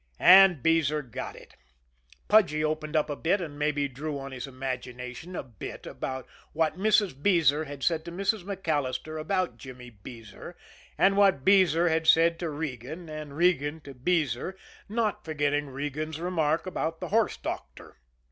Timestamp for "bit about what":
5.43-6.75